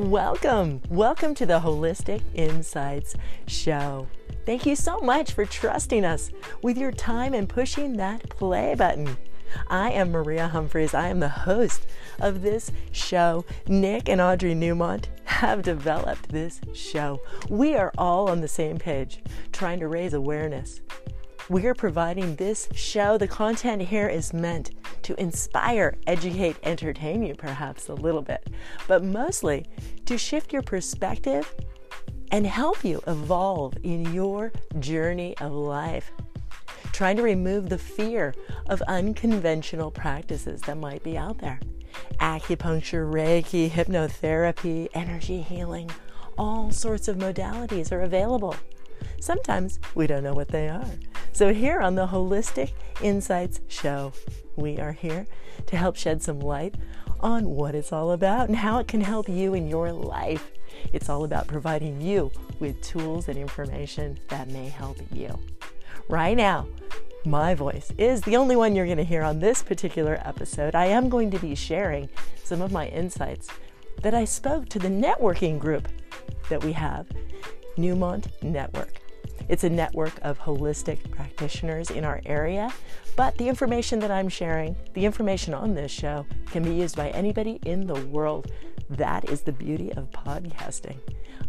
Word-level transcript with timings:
Welcome. 0.00 0.80
Welcome 0.88 1.34
to 1.34 1.44
the 1.44 1.60
Holistic 1.60 2.22
Insights 2.32 3.14
Show. 3.46 4.08
Thank 4.46 4.64
you 4.64 4.74
so 4.74 4.98
much 5.00 5.32
for 5.32 5.44
trusting 5.44 6.06
us 6.06 6.30
with 6.62 6.78
your 6.78 6.90
time 6.90 7.34
and 7.34 7.46
pushing 7.46 7.98
that 7.98 8.26
play 8.30 8.74
button. 8.74 9.18
I 9.68 9.90
am 9.90 10.10
Maria 10.10 10.48
Humphreys. 10.48 10.94
I 10.94 11.08
am 11.08 11.20
the 11.20 11.28
host 11.28 11.86
of 12.18 12.40
this 12.40 12.72
show. 12.92 13.44
Nick 13.68 14.08
and 14.08 14.22
Audrey 14.22 14.54
Newmont 14.54 15.04
have 15.24 15.62
developed 15.62 16.30
this 16.30 16.62
show. 16.72 17.20
We 17.50 17.74
are 17.74 17.92
all 17.98 18.30
on 18.30 18.40
the 18.40 18.48
same 18.48 18.78
page, 18.78 19.20
trying 19.52 19.80
to 19.80 19.88
raise 19.88 20.14
awareness. 20.14 20.80
We 21.50 21.66
are 21.66 21.74
providing 21.74 22.36
this 22.36 22.70
show. 22.74 23.18
The 23.18 23.28
content 23.28 23.82
here 23.82 24.08
is 24.08 24.32
meant 24.32 24.70
to 25.10 25.20
inspire, 25.20 25.96
educate, 26.06 26.56
entertain 26.62 27.24
you 27.24 27.34
perhaps 27.34 27.88
a 27.88 27.94
little 27.94 28.22
bit, 28.22 28.48
but 28.86 29.02
mostly 29.02 29.66
to 30.06 30.16
shift 30.16 30.52
your 30.52 30.62
perspective 30.62 31.52
and 32.30 32.46
help 32.46 32.84
you 32.84 33.02
evolve 33.08 33.74
in 33.82 34.14
your 34.14 34.52
journey 34.78 35.36
of 35.38 35.50
life. 35.50 36.12
Trying 36.92 37.16
to 37.16 37.22
remove 37.22 37.68
the 37.68 37.78
fear 37.78 38.34
of 38.68 38.82
unconventional 38.82 39.90
practices 39.90 40.60
that 40.62 40.76
might 40.76 41.02
be 41.02 41.18
out 41.18 41.38
there. 41.38 41.58
Acupuncture, 42.20 43.10
Reiki, 43.12 43.68
hypnotherapy, 43.68 44.86
energy 44.94 45.42
healing, 45.42 45.90
all 46.38 46.70
sorts 46.70 47.08
of 47.08 47.16
modalities 47.16 47.90
are 47.90 48.02
available. 48.02 48.54
Sometimes 49.20 49.80
we 49.96 50.06
don't 50.06 50.22
know 50.22 50.34
what 50.34 50.48
they 50.48 50.68
are. 50.68 50.86
So, 51.32 51.54
here 51.54 51.80
on 51.80 51.94
the 51.94 52.08
Holistic 52.08 52.72
Insights 53.02 53.60
Show, 53.68 54.12
we 54.56 54.78
are 54.78 54.92
here 54.92 55.26
to 55.66 55.76
help 55.76 55.96
shed 55.96 56.22
some 56.22 56.40
light 56.40 56.74
on 57.20 57.50
what 57.50 57.74
it's 57.74 57.92
all 57.92 58.12
about 58.12 58.48
and 58.48 58.56
how 58.56 58.78
it 58.78 58.88
can 58.88 59.00
help 59.00 59.28
you 59.28 59.54
in 59.54 59.68
your 59.68 59.92
life. 59.92 60.50
It's 60.92 61.08
all 61.08 61.24
about 61.24 61.46
providing 61.46 62.00
you 62.00 62.30
with 62.58 62.80
tools 62.82 63.28
and 63.28 63.38
information 63.38 64.18
that 64.28 64.50
may 64.50 64.68
help 64.68 64.98
you. 65.12 65.38
Right 66.08 66.36
now, 66.36 66.66
my 67.24 67.54
voice 67.54 67.92
is 67.96 68.20
the 68.22 68.36
only 68.36 68.56
one 68.56 68.74
you're 68.74 68.86
going 68.86 68.98
to 68.98 69.04
hear 69.04 69.22
on 69.22 69.38
this 69.38 69.62
particular 69.62 70.20
episode. 70.24 70.74
I 70.74 70.86
am 70.86 71.08
going 71.08 71.30
to 71.30 71.38
be 71.38 71.54
sharing 71.54 72.08
some 72.42 72.60
of 72.60 72.72
my 72.72 72.88
insights 72.88 73.48
that 74.02 74.14
I 74.14 74.24
spoke 74.24 74.68
to 74.70 74.78
the 74.78 74.88
networking 74.88 75.58
group 75.58 75.88
that 76.48 76.64
we 76.64 76.72
have, 76.72 77.06
Newmont 77.76 78.26
Network. 78.42 78.99
It's 79.48 79.64
a 79.64 79.70
network 79.70 80.12
of 80.22 80.38
holistic 80.38 81.10
practitioners 81.10 81.90
in 81.90 82.04
our 82.04 82.20
area, 82.26 82.72
but 83.16 83.36
the 83.38 83.48
information 83.48 83.98
that 84.00 84.10
I'm 84.10 84.28
sharing, 84.28 84.76
the 84.94 85.04
information 85.04 85.54
on 85.54 85.74
this 85.74 85.90
show, 85.90 86.26
can 86.46 86.62
be 86.62 86.74
used 86.74 86.96
by 86.96 87.10
anybody 87.10 87.58
in 87.64 87.86
the 87.86 88.00
world. 88.06 88.50
That 88.90 89.28
is 89.28 89.42
the 89.42 89.52
beauty 89.52 89.92
of 89.92 90.10
podcasting. 90.10 90.98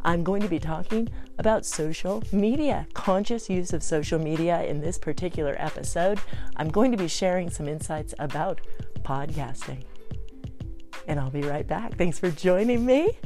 I'm 0.04 0.24
going 0.24 0.42
to 0.42 0.48
be 0.48 0.60
talking 0.60 1.10
about 1.38 1.66
social 1.66 2.24
media, 2.32 2.88
conscious 2.94 3.50
use 3.50 3.74
of 3.74 3.84
social 3.84 4.20
media 4.20 4.64
in 4.64 4.82
this 4.82 4.98
particular 4.98 5.56
episode. 5.60 6.20
I'm 6.56 6.70
going 6.70 6.92
to 6.92 6.98
be 6.98 7.08
sharing 7.08 7.50
some 7.50 7.68
insights 7.68 8.14
about 8.20 8.62
podcasting. 9.04 9.84
And 11.08 11.20
I'll 11.20 11.32
be 11.32 11.42
right 11.42 11.68
back. 11.68 11.98
Thanks 11.98 12.20
for 12.20 12.32
joining 12.32 12.86
me. 12.86 13.18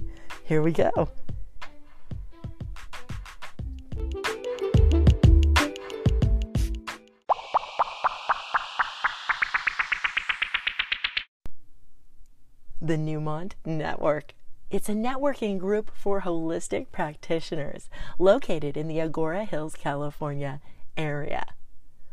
Here 0.44 0.62
we 0.62 0.72
go. 0.72 1.10
The 12.86 12.98
Newmont 12.98 13.54
Network. 13.66 14.36
It's 14.70 14.90
a 14.90 14.94
networking 14.94 15.58
group 15.58 15.90
for 15.96 16.22
holistic 16.22 16.92
practitioners 16.92 17.90
located 18.20 18.78
in 18.78 18.88
the 18.88 18.98
Agoura 18.98 19.48
Hills, 19.48 19.76
California 19.76 20.62
area. 20.96 21.48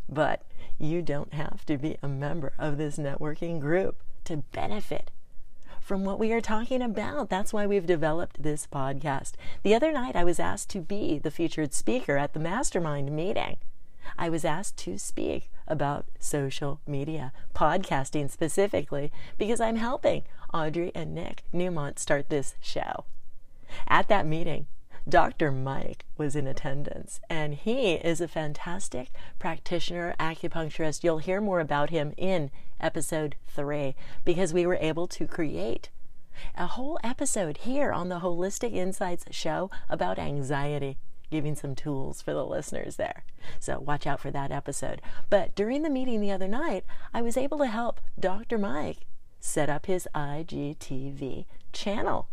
But 0.08 0.42
you 0.78 1.02
don't 1.02 1.34
have 1.34 1.66
to 1.66 1.76
be 1.76 1.98
a 2.02 2.08
member 2.08 2.54
of 2.58 2.78
this 2.78 2.96
networking 2.96 3.60
group 3.60 4.02
to 4.24 4.38
benefit 4.52 5.10
from 5.78 6.04
what 6.04 6.18
we 6.18 6.32
are 6.32 6.40
talking 6.40 6.80
about. 6.80 7.28
That's 7.28 7.52
why 7.52 7.66
we've 7.66 7.86
developed 7.86 8.42
this 8.42 8.66
podcast. 8.66 9.32
The 9.62 9.74
other 9.74 9.92
night, 9.92 10.16
I 10.16 10.24
was 10.24 10.40
asked 10.40 10.70
to 10.70 10.80
be 10.80 11.18
the 11.18 11.30
featured 11.30 11.74
speaker 11.74 12.16
at 12.16 12.32
the 12.32 12.40
mastermind 12.40 13.12
meeting. 13.12 13.58
I 14.18 14.28
was 14.28 14.44
asked 14.44 14.76
to 14.78 14.98
speak 14.98 15.50
about 15.66 16.06
social 16.18 16.80
media, 16.86 17.32
podcasting 17.54 18.30
specifically, 18.30 19.12
because 19.38 19.60
I'm 19.60 19.76
helping 19.76 20.24
Audrey 20.52 20.92
and 20.94 21.14
Nick 21.14 21.44
Newmont 21.52 21.98
start 21.98 22.28
this 22.28 22.54
show. 22.60 23.04
At 23.88 24.08
that 24.08 24.26
meeting, 24.26 24.66
Dr. 25.08 25.50
Mike 25.50 26.04
was 26.16 26.36
in 26.36 26.46
attendance, 26.46 27.20
and 27.28 27.54
he 27.54 27.94
is 27.94 28.20
a 28.20 28.28
fantastic 28.28 29.08
practitioner, 29.38 30.14
acupuncturist. 30.20 31.02
You'll 31.02 31.18
hear 31.18 31.40
more 31.40 31.60
about 31.60 31.90
him 31.90 32.12
in 32.16 32.50
episode 32.80 33.34
three 33.48 33.96
because 34.24 34.54
we 34.54 34.66
were 34.66 34.78
able 34.80 35.08
to 35.08 35.26
create 35.26 35.88
a 36.56 36.66
whole 36.66 36.98
episode 37.02 37.58
here 37.58 37.92
on 37.92 38.08
the 38.08 38.20
Holistic 38.20 38.72
Insights 38.74 39.24
show 39.30 39.70
about 39.88 40.18
anxiety 40.18 40.98
giving 41.30 41.56
some 41.56 41.74
tools 41.74 42.20
for 42.22 42.34
the 42.34 42.44
listeners 42.44 42.96
there. 42.96 43.24
So 43.58 43.80
watch 43.80 44.06
out 44.06 44.20
for 44.20 44.30
that 44.30 44.52
episode. 44.52 45.00
But 45.30 45.54
during 45.54 45.82
the 45.82 45.90
meeting 45.90 46.20
the 46.20 46.30
other 46.30 46.46
night, 46.46 46.84
I 47.12 47.22
was 47.22 47.36
able 47.36 47.58
to 47.58 47.66
help 47.66 48.00
Dr. 48.20 48.58
Mike 48.58 49.06
set 49.42 49.68
up 49.68 49.86
his 49.86 50.08
IGTV 50.14 51.46
channel. 51.72 52.28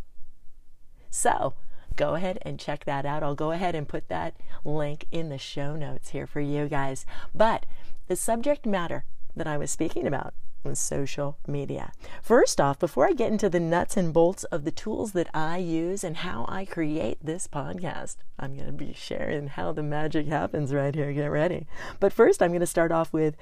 So 1.10 1.56
go 1.96 2.14
ahead 2.14 2.38
and 2.44 2.60
check 2.60 2.86
that 2.86 3.06
out. 3.06 3.24
I'll 3.24 3.36
go 3.36 3.52
ahead 3.52 3.76
and 3.76 3.88
put 3.88 4.08
that 4.10 4.36
link 4.64 5.06
in 5.12 5.30
the 5.30 5.40
show 5.40 5.76
notes 5.76 6.10
here 6.10 6.28
for 6.28 6.40
you 6.40 6.68
guys. 6.68 7.06
But 7.34 7.66
the 8.08 8.16
subject 8.16 8.66
matter 8.66 9.06
that 9.36 9.48
I 9.48 9.58
was 9.58 9.72
speaking 9.72 10.06
about 10.06 10.34
was 10.64 10.78
social 10.78 11.38
media. 11.48 11.94
First 12.22 12.62
off, 12.62 12.78
before 12.78 13.08
I 13.08 13.14
get 13.14 13.32
into 13.32 13.50
the 13.50 13.60
nuts 13.60 13.98
and 13.98 14.14
bolts 14.14 14.44
of 14.46 14.64
the 14.64 14.72
tools 14.72 15.14
that 15.14 15.30
I 15.34 15.58
use 15.58 16.04
and 16.04 16.18
how 16.18 16.46
I 16.48 16.66
create 16.66 17.18
this 17.24 17.48
podcast, 17.48 18.18
I'm 18.38 18.56
going 18.56 18.68
to 18.68 18.74
be 18.74 18.94
sharing 18.94 19.48
how 19.48 19.72
the 19.72 19.84
magic 19.84 20.28
happens 20.28 20.74
right 20.74 20.94
here. 20.94 21.12
Get 21.12 21.28
ready. 21.28 21.66
But 22.00 22.14
first, 22.14 22.44
I'm 22.44 22.52
going 22.52 22.60
to 22.60 22.68
start 22.68 22.92
off 22.92 23.12
with 23.14 23.36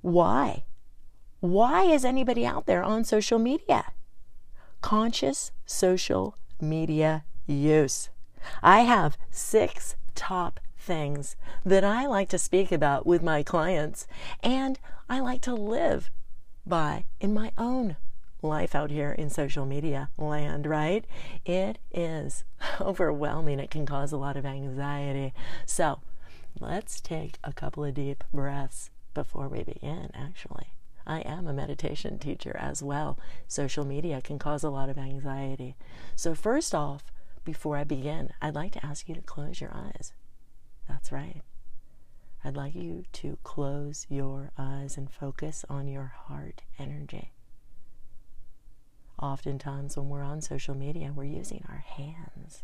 why. 0.00 0.64
Why 1.40 1.84
is 1.84 2.04
anybody 2.04 2.44
out 2.44 2.66
there 2.66 2.82
on 2.82 3.02
social 3.02 3.38
media? 3.38 3.92
Conscious 4.82 5.52
social 5.64 6.36
media 6.60 7.24
use. 7.46 8.10
I 8.62 8.80
have 8.80 9.16
six 9.30 9.96
top 10.14 10.60
things 10.78 11.36
that 11.64 11.82
I 11.82 12.04
like 12.04 12.28
to 12.30 12.38
speak 12.38 12.70
about 12.70 13.06
with 13.06 13.22
my 13.22 13.42
clients, 13.42 14.06
and 14.42 14.78
I 15.08 15.20
like 15.20 15.40
to 15.42 15.54
live 15.54 16.10
by 16.66 17.04
in 17.20 17.32
my 17.32 17.52
own 17.56 17.96
life 18.42 18.74
out 18.74 18.90
here 18.90 19.12
in 19.12 19.30
social 19.30 19.64
media 19.64 20.10
land, 20.18 20.66
right? 20.66 21.06
It 21.46 21.78
is 21.90 22.44
overwhelming. 22.82 23.60
It 23.60 23.70
can 23.70 23.86
cause 23.86 24.12
a 24.12 24.18
lot 24.18 24.36
of 24.36 24.44
anxiety. 24.44 25.32
So 25.64 26.00
let's 26.60 27.00
take 27.00 27.38
a 27.42 27.54
couple 27.54 27.82
of 27.82 27.94
deep 27.94 28.24
breaths 28.30 28.90
before 29.14 29.48
we 29.48 29.62
begin, 29.62 30.10
actually. 30.14 30.74
I 31.06 31.20
am 31.20 31.46
a 31.46 31.52
meditation 31.52 32.18
teacher 32.18 32.56
as 32.58 32.82
well. 32.82 33.18
Social 33.48 33.84
media 33.84 34.20
can 34.20 34.38
cause 34.38 34.62
a 34.62 34.70
lot 34.70 34.88
of 34.88 34.98
anxiety. 34.98 35.76
So, 36.16 36.34
first 36.34 36.74
off, 36.74 37.04
before 37.44 37.76
I 37.76 37.84
begin, 37.84 38.30
I'd 38.40 38.54
like 38.54 38.72
to 38.72 38.84
ask 38.84 39.08
you 39.08 39.14
to 39.14 39.22
close 39.22 39.60
your 39.60 39.72
eyes. 39.74 40.12
That's 40.88 41.10
right. 41.10 41.42
I'd 42.44 42.56
like 42.56 42.74
you 42.74 43.04
to 43.14 43.38
close 43.44 44.06
your 44.08 44.50
eyes 44.56 44.96
and 44.96 45.10
focus 45.10 45.64
on 45.68 45.88
your 45.88 46.12
heart 46.26 46.62
energy. 46.78 47.32
Oftentimes, 49.20 49.96
when 49.96 50.08
we're 50.08 50.22
on 50.22 50.40
social 50.40 50.74
media, 50.74 51.12
we're 51.14 51.24
using 51.24 51.64
our 51.68 51.84
hands, 51.86 52.62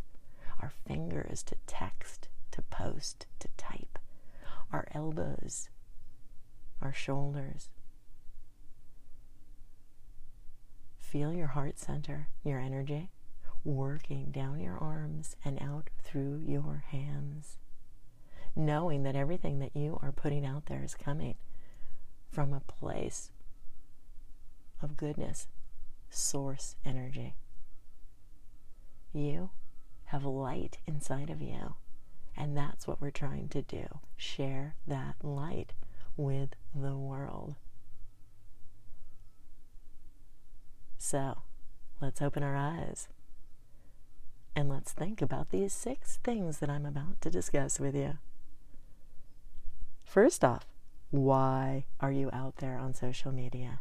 our 0.62 0.72
fingers 0.87 1.43
to 1.44 1.56
text, 1.66 2.28
to 2.52 2.62
post, 2.62 3.26
to 3.40 3.49
type, 3.58 3.99
our 4.72 4.88
elbows, 4.93 5.69
our 6.81 6.94
shoulders. 6.94 7.69
Feel 11.11 11.32
your 11.32 11.49
heart 11.49 11.79
center, 11.79 12.29
your 12.44 12.58
energy, 12.58 13.11
working 13.64 14.31
down 14.31 14.61
your 14.61 14.79
arms 14.79 15.37
and 15.44 15.61
out 15.62 15.91
through 16.03 16.43
your 16.47 16.85
hands 16.88 17.58
knowing 18.56 19.03
that 19.03 19.14
everything 19.14 19.58
that 19.58 19.76
you 19.76 19.99
are 20.03 20.11
putting 20.11 20.47
out 20.47 20.67
there 20.67 20.82
is 20.82 20.94
coming 20.94 21.35
from 22.32 22.53
a 22.55 22.61
place 22.61 23.31
of 24.82 24.97
goodness, 24.97 25.47
source 26.08 26.75
energy. 26.85 27.35
You 29.12 29.50
have 30.06 30.25
light 30.25 30.79
inside 30.87 31.29
of 31.31 31.43
you, 31.43 31.75
and 32.37 32.56
that's 32.56 32.87
what 32.87 33.00
we're 33.00 33.11
trying 33.11 33.49
to 33.50 33.62
do 33.62 33.87
share 34.17 34.75
that 34.87 35.17
light 35.23 35.75
with 36.17 36.50
the 36.75 36.97
world. 36.97 37.55
So, 40.98 41.43
let's 42.00 42.22
open 42.22 42.43
our 42.43 42.56
eyes. 42.56 43.08
And 44.54 44.69
let's 44.69 44.93
think 44.93 45.20
about 45.20 45.50
these 45.50 45.72
six 45.72 46.19
things 46.25 46.58
that 46.58 46.70
I'm 46.70 46.87
about 46.87 47.20
to 47.20 47.31
discuss 47.31 47.78
with 47.78 47.94
you. 47.94 48.19
First 50.02 50.44
off, 50.44 50.66
why 51.10 51.84
are 52.00 52.12
you 52.12 52.31
out 52.32 52.56
there 52.56 52.78
on 52.78 52.94
social 52.94 53.32
media? 53.32 53.81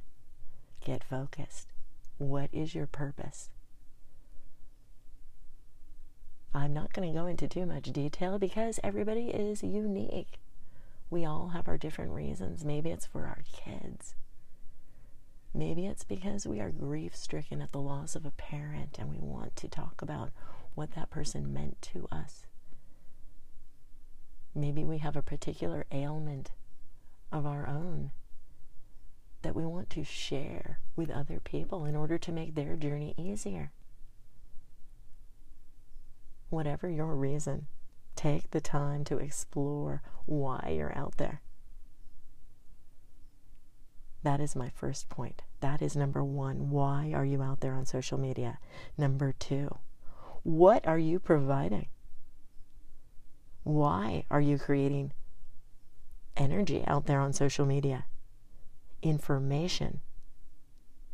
Get 0.83 1.03
focused. 1.03 1.67
What 2.17 2.49
is 2.51 2.75
your 2.75 2.87
purpose? 2.87 3.49
I'm 6.53 6.73
not 6.73 6.93
going 6.93 7.11
to 7.11 7.19
go 7.19 7.25
into 7.25 7.47
too 7.47 7.65
much 7.65 7.91
detail 7.91 8.39
because 8.39 8.79
everybody 8.83 9.27
is 9.27 9.63
unique. 9.63 10.39
We 11.09 11.25
all 11.25 11.49
have 11.49 11.67
our 11.67 11.77
different 11.77 12.11
reasons. 12.11 12.63
Maybe 12.63 12.91
it's 12.91 13.05
for 13.05 13.25
our 13.25 13.43
kids. 13.51 14.15
Maybe 15.55 15.85
it's 15.85 16.03
because 16.03 16.45
we 16.45 16.59
are 16.59 16.69
grief 16.69 17.15
stricken 17.15 17.61
at 17.61 17.71
the 17.71 17.79
loss 17.79 18.13
of 18.17 18.25
a 18.25 18.31
parent 18.31 18.97
and 18.99 19.09
we 19.09 19.19
want 19.19 19.55
to 19.55 19.69
talk 19.69 20.01
about 20.01 20.31
what 20.73 20.91
that 20.95 21.09
person 21.09 21.53
meant 21.53 21.81
to 21.93 22.09
us. 22.11 22.45
Maybe 24.53 24.83
we 24.83 24.97
have 24.97 25.15
a 25.15 25.21
particular 25.21 25.85
ailment 25.93 26.51
of 27.31 27.45
our 27.45 27.65
own 27.69 28.11
that 29.43 29.55
we 29.55 29.65
want 29.65 29.89
to 29.91 30.03
share 30.03 30.79
with 30.97 31.09
other 31.09 31.39
people 31.39 31.85
in 31.85 31.95
order 31.95 32.17
to 32.17 32.33
make 32.33 32.55
their 32.55 32.75
journey 32.75 33.13
easier. 33.17 33.71
Whatever 36.49 36.89
your 36.89 37.15
reason, 37.15 37.67
take 38.17 38.51
the 38.51 38.59
time 38.59 39.05
to 39.05 39.19
explore 39.19 40.01
why 40.25 40.73
you're 40.75 40.97
out 40.97 41.15
there. 41.15 41.39
That 44.25 44.41
is 44.41 44.55
my 44.55 44.69
first 44.69 45.07
point. 45.07 45.43
That 45.59 45.83
is 45.83 45.95
number 45.95 46.23
one. 46.23 46.71
Why 46.71 47.11
are 47.13 47.23
you 47.23 47.43
out 47.43 47.59
there 47.59 47.75
on 47.75 47.85
social 47.85 48.17
media? 48.17 48.57
Number 48.97 49.35
two, 49.37 49.77
what 50.41 50.87
are 50.87 50.97
you 50.97 51.19
providing? 51.19 51.89
Why 53.61 54.25
are 54.31 54.41
you 54.41 54.57
creating 54.57 55.11
energy 56.35 56.83
out 56.87 57.05
there 57.05 57.19
on 57.19 57.33
social 57.33 57.67
media? 57.67 58.05
Information, 59.03 59.99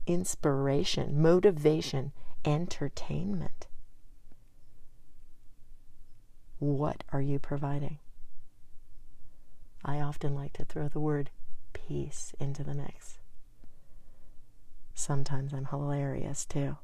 inspiration, 0.08 1.22
motivation, 1.22 2.13
entertainment. 2.46 3.68
What 6.60 7.04
are 7.12 7.22
you 7.22 7.40
providing? 7.40 8.00
I 9.84 10.00
often 10.00 10.34
like 10.34 10.54
to 10.54 10.63
throw 10.63 10.88
the 10.88 11.02
word 11.02 11.30
into 12.39 12.63
the 12.63 12.73
mix. 12.73 13.17
Sometimes 14.93 15.53
I'm 15.53 15.65
hilarious 15.65 16.45
too. 16.45 16.77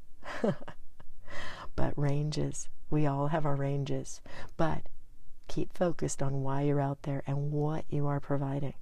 but 1.75 1.97
ranges. 1.97 2.67
We 2.89 3.05
all 3.05 3.27
have 3.27 3.45
our 3.45 3.55
ranges. 3.55 4.21
But 4.57 4.83
keep 5.47 5.73
focused 5.73 6.21
on 6.21 6.43
why 6.43 6.63
you're 6.63 6.81
out 6.81 7.03
there 7.03 7.23
and 7.25 7.51
what 7.51 7.85
you 7.89 8.05
are 8.07 8.19
providing. 8.19 8.73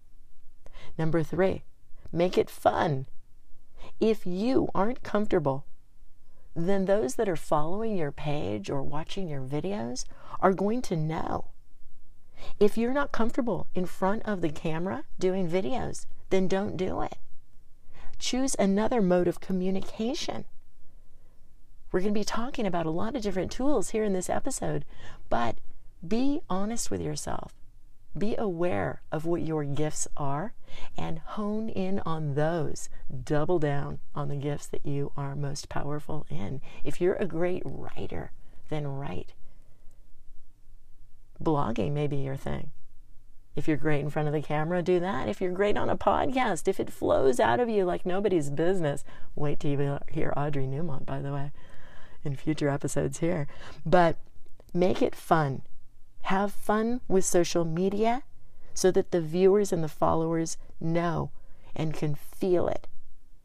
Number 0.98 1.22
three, 1.22 1.64
make 2.12 2.38
it 2.38 2.50
fun. 2.50 3.06
If 4.00 4.26
you 4.26 4.70
aren't 4.74 5.04
comfortable, 5.04 5.66
then 6.56 6.86
those 6.86 7.16
that 7.16 7.30
are 7.30 7.36
following 7.36 7.96
your 7.96 8.12
page 8.12 8.70
or 8.70 8.82
watching 8.82 9.28
your 9.28 9.42
videos 9.42 10.06
are 10.40 10.54
going 10.54 10.82
to 10.84 10.96
know. 10.96 11.52
If 12.60 12.78
you're 12.78 12.94
not 12.94 13.12
comfortable 13.12 13.68
in 13.76 13.86
front 13.86 14.24
of 14.26 14.42
the 14.42 14.50
camera 14.50 15.04
doing 15.20 15.50
videos, 15.50 16.06
then 16.30 16.48
don't 16.48 16.78
do 16.78 17.02
it. 17.02 17.18
Choose 18.20 18.56
another 18.58 19.02
mode 19.02 19.28
of 19.28 19.40
communication. 19.40 20.46
We're 21.92 22.02
going 22.02 22.14
to 22.14 22.20
be 22.20 22.26
talking 22.26 22.66
about 22.66 22.86
a 22.86 22.92
lot 22.92 23.16
of 23.16 23.22
different 23.22 23.52
tools 23.52 23.92
here 23.92 24.04
in 24.04 24.14
this 24.14 24.30
episode, 24.30 24.86
but 25.30 25.58
be 26.06 26.42
honest 26.50 26.92
with 26.92 27.02
yourself. 27.02 27.54
Be 28.18 28.36
aware 28.38 29.02
of 29.12 29.26
what 29.26 29.42
your 29.42 29.64
gifts 29.66 30.08
are 30.16 30.54
and 30.98 31.20
hone 31.20 31.68
in 31.70 32.00
on 32.06 32.36
those. 32.36 32.90
Double 33.24 33.60
down 33.60 34.00
on 34.14 34.30
the 34.30 34.36
gifts 34.38 34.68
that 34.68 34.86
you 34.86 35.12
are 35.18 35.36
most 35.36 35.68
powerful 35.68 36.26
in. 36.30 36.62
If 36.84 37.02
you're 37.02 37.16
a 37.16 37.26
great 37.26 37.64
writer, 37.66 38.32
then 38.70 38.88
write. 38.88 39.34
Blogging 41.44 41.92
may 41.92 42.08
be 42.08 42.18
your 42.18 42.38
thing. 42.38 42.72
If 43.56 43.68
you're 43.68 43.78
great 43.78 44.02
in 44.02 44.10
front 44.10 44.28
of 44.28 44.34
the 44.34 44.42
camera, 44.42 44.82
do 44.82 45.00
that. 45.00 45.30
If 45.30 45.40
you're 45.40 45.52
great 45.52 45.78
on 45.78 45.90
a 45.90 45.98
podcast, 45.98 46.68
if 46.68 46.80
it 46.80 46.92
flows 46.92 47.40
out 47.40 47.60
of 47.60 47.70
you 47.70 47.86
like 47.86 48.06
nobody's 48.06 48.50
business, 48.50 49.06
wait 49.36 49.60
till 49.60 49.72
you 49.72 50.00
hear 50.12 50.34
Audrey 50.36 50.66
Newmont, 50.66 51.06
by 51.06 51.22
the 51.22 51.32
way 51.32 51.52
in 52.26 52.36
future 52.36 52.70
episodes 52.70 53.20
here. 53.20 53.48
But 53.86 54.18
make 54.74 55.02
it 55.02 55.16
fun. 55.16 55.62
Have 56.24 56.52
fun 56.52 57.02
with 57.08 57.24
social 57.24 57.64
media 57.64 58.24
so 58.74 58.92
that 58.92 59.12
the 59.12 59.22
viewers 59.22 59.72
and 59.72 59.84
the 59.84 59.88
followers 59.88 60.58
know 60.82 61.32
and 61.76 61.94
can 61.94 62.16
feel 62.16 62.68
it 62.68 62.88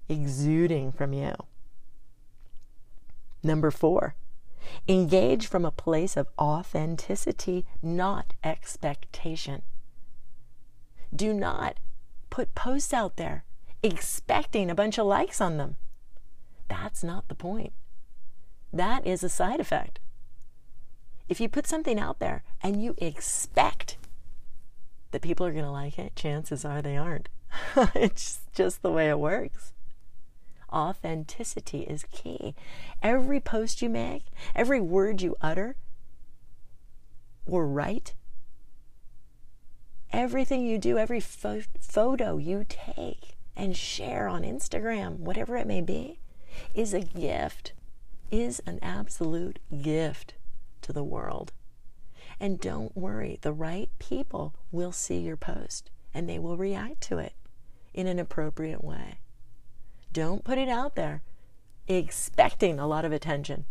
exuding 0.08 0.90
from 0.90 1.12
you. 1.12 1.34
Number 3.42 3.70
four, 3.70 4.16
engage 4.88 5.46
from 5.46 5.64
a 5.64 5.70
place 5.70 6.16
of 6.16 6.26
authenticity, 6.38 7.64
not 7.82 8.34
expectation. 8.42 9.62
Do 11.14 11.32
not 11.32 11.78
put 12.30 12.54
posts 12.54 12.92
out 12.92 13.16
there 13.16 13.44
expecting 13.82 14.70
a 14.70 14.74
bunch 14.74 14.98
of 14.98 15.06
likes 15.06 15.40
on 15.40 15.56
them. 15.56 15.76
That's 16.68 17.02
not 17.02 17.28
the 17.28 17.34
point. 17.34 17.72
That 18.72 19.06
is 19.06 19.24
a 19.24 19.28
side 19.28 19.60
effect. 19.60 19.98
If 21.28 21.40
you 21.40 21.48
put 21.48 21.66
something 21.66 21.98
out 21.98 22.18
there 22.18 22.42
and 22.62 22.82
you 22.82 22.94
expect 22.98 23.96
that 25.10 25.22
people 25.22 25.46
are 25.46 25.52
going 25.52 25.64
to 25.64 25.70
like 25.70 25.98
it, 25.98 26.14
chances 26.14 26.64
are 26.64 26.82
they 26.82 26.96
aren't. 26.96 27.28
it's 27.94 28.40
just 28.54 28.82
the 28.82 28.90
way 28.90 29.08
it 29.08 29.18
works. 29.18 29.72
Authenticity 30.72 31.80
is 31.80 32.04
key. 32.12 32.54
Every 33.02 33.40
post 33.40 33.82
you 33.82 33.88
make, 33.88 34.24
every 34.54 34.80
word 34.80 35.20
you 35.20 35.36
utter 35.40 35.74
or 37.46 37.66
write, 37.66 38.14
everything 40.12 40.66
you 40.66 40.78
do, 40.78 40.98
every 40.98 41.20
fo- 41.20 41.62
photo 41.80 42.36
you 42.36 42.64
take 42.68 43.36
and 43.56 43.76
share 43.76 44.28
on 44.28 44.42
Instagram, 44.42 45.18
whatever 45.18 45.56
it 45.56 45.66
may 45.66 45.80
be, 45.80 46.20
is 46.74 46.94
a 46.94 47.00
gift 47.00 47.72
is 48.30 48.60
an 48.66 48.78
absolute 48.80 49.58
gift 49.82 50.34
to 50.82 50.92
the 50.92 51.04
world. 51.04 51.52
And 52.38 52.60
don't 52.60 52.96
worry, 52.96 53.38
the 53.42 53.52
right 53.52 53.90
people 53.98 54.54
will 54.72 54.92
see 54.92 55.18
your 55.18 55.36
post 55.36 55.90
and 56.14 56.28
they 56.28 56.38
will 56.38 56.56
react 56.56 57.00
to 57.02 57.18
it 57.18 57.34
in 57.92 58.06
an 58.06 58.18
appropriate 58.18 58.82
way. 58.82 59.18
Don't 60.12 60.44
put 60.44 60.58
it 60.58 60.68
out 60.68 60.94
there 60.94 61.22
expecting 61.86 62.78
a 62.78 62.86
lot 62.86 63.04
of 63.04 63.12
attention. 63.12 63.64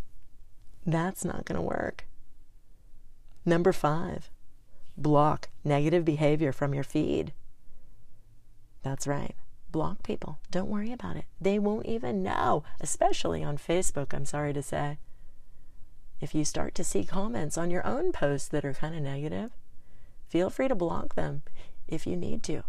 That's 0.85 1.25
not 1.25 1.45
going 1.45 1.55
to 1.55 1.61
work. 1.61 2.05
Number 3.45 3.73
five, 3.73 4.29
block 5.01 5.49
negative 5.63 6.05
behavior 6.05 6.51
from 6.51 6.73
your 6.73 6.83
feed. 6.83 7.33
That's 8.83 9.07
right 9.07 9.35
block 9.71 10.03
people. 10.03 10.39
Don't 10.51 10.69
worry 10.69 10.91
about 10.91 11.15
it. 11.15 11.25
They 11.39 11.59
won't 11.59 11.85
even 11.85 12.23
know, 12.23 12.63
especially 12.79 13.43
on 13.43 13.57
Facebook, 13.57 14.13
I'm 14.13 14.25
sorry 14.25 14.53
to 14.53 14.63
say. 14.63 14.97
If 16.21 16.35
you 16.35 16.43
start 16.43 16.75
to 16.75 16.83
see 16.83 17.05
comments 17.05 17.57
on 17.57 17.71
your 17.71 17.85
own 17.85 18.11
posts 18.11 18.47
that 18.49 18.65
are 18.65 18.73
kind 18.73 18.95
of 18.95 19.01
negative, 19.01 19.51
feel 20.27 20.49
free 20.49 20.67
to 20.67 20.75
block 20.75 21.15
them 21.15 21.43
if 21.87 22.05
you 22.05 22.15
need 22.15 22.43
to. 22.43 22.63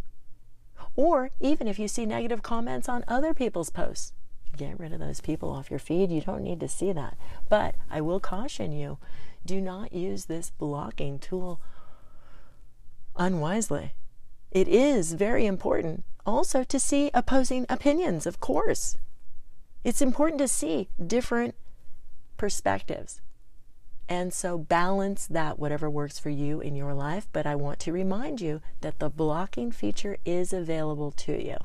Or 0.95 1.31
even 1.41 1.67
if 1.67 1.79
you 1.79 1.89
see 1.89 2.07
negative 2.07 2.43
comments 2.43 2.89
on 2.89 3.05
other 3.09 3.35
people's 3.35 3.71
posts, 3.71 4.13
get 4.57 4.79
rid 4.79 4.93
of 4.93 5.01
those 5.01 5.21
people 5.21 5.51
off 5.51 5.71
your 5.71 5.79
feed. 5.79 6.11
You 6.11 6.21
don't 6.21 6.45
need 6.45 6.61
to 6.61 6.69
see 6.69 6.93
that. 6.93 7.17
But 7.49 7.75
I 7.91 8.01
will 8.01 8.21
caution 8.21 8.73
you 8.73 8.99
do 9.45 9.61
not 9.61 9.93
use 9.93 10.27
this 10.27 10.51
blocking 10.51 11.19
tool 11.19 11.61
unwisely. 13.21 13.93
It 14.51 14.67
is 14.67 15.13
very 15.13 15.47
important 15.47 16.03
also 16.27 16.65
to 16.65 16.81
see 16.81 17.11
opposing 17.15 17.67
opinions, 17.69 18.27
of 18.27 18.41
course. 18.41 18.97
It's 19.85 20.03
important 20.03 20.39
to 20.41 20.49
see 20.49 20.89
different 21.05 21.55
perspectives. 22.37 23.21
And 24.09 24.33
so 24.35 24.59
balance 24.59 25.27
that, 25.29 25.59
whatever 25.59 25.89
works 25.89 26.19
for 26.19 26.31
you 26.31 26.61
in 26.61 26.75
your 26.75 26.95
life. 26.95 27.29
But 27.33 27.47
I 27.47 27.55
want 27.55 27.79
to 27.81 27.93
remind 27.93 28.41
you 28.41 28.61
that 28.81 28.99
the 28.99 29.09
blocking 29.09 29.71
feature 29.71 30.17
is 30.25 30.53
available 30.53 31.13
to 31.13 31.41
you. 31.41 31.59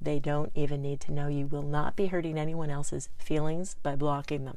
They 0.00 0.18
don't 0.18 0.50
even 0.56 0.82
need 0.82 0.98
to 1.02 1.12
know 1.12 1.28
you 1.28 1.46
will 1.46 1.62
not 1.62 1.94
be 1.94 2.06
hurting 2.06 2.38
anyone 2.38 2.70
else's 2.70 3.08
feelings 3.18 3.76
by 3.84 3.94
blocking 3.94 4.46
them. 4.46 4.56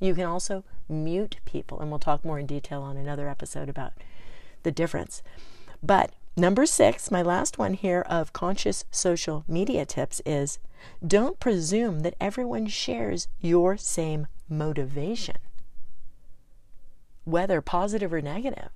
You 0.00 0.14
can 0.14 0.24
also 0.24 0.64
mute 0.88 1.36
people, 1.44 1.78
and 1.78 1.90
we'll 1.90 2.00
talk 2.00 2.24
more 2.24 2.40
in 2.40 2.46
detail 2.46 2.82
on 2.82 2.96
another 2.96 3.28
episode 3.28 3.68
about 3.68 3.92
the 4.68 4.72
difference. 4.82 5.22
But 5.82 6.12
number 6.36 6.66
six, 6.66 7.10
my 7.10 7.22
last 7.22 7.56
one 7.56 7.72
here 7.72 8.02
of 8.02 8.34
conscious 8.34 8.84
social 8.90 9.44
media 9.48 9.86
tips 9.86 10.20
is 10.26 10.58
don't 11.06 11.40
presume 11.40 12.00
that 12.00 12.14
everyone 12.20 12.66
shares 12.66 13.28
your 13.40 13.78
same 13.78 14.26
motivation. 14.48 15.36
whether 17.24 17.60
positive 17.60 18.12
or 18.12 18.22
negative. 18.22 18.70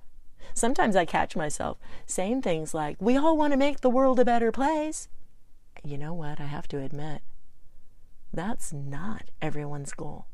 Sometimes 0.53 0.95
I 0.95 1.05
catch 1.05 1.35
myself 1.35 1.77
saying 2.05 2.41
things 2.43 2.73
like, 2.73 2.97
We 2.99 3.17
all 3.17 3.35
want 3.35 3.51
to 3.53 3.57
make 3.57 3.81
the 3.81 3.89
world 3.89 4.19
a 4.19 4.25
better 4.25 4.51
place. 4.51 5.07
You 5.83 5.97
know 5.97 6.13
what? 6.13 6.39
I 6.39 6.45
have 6.45 6.67
to 6.69 6.77
admit, 6.79 7.21
that's 8.31 8.71
not 8.71 9.23
everyone's 9.41 9.93
goal. 9.93 10.27